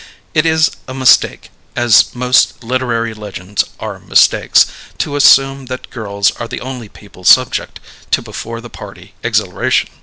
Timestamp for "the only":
6.47-6.89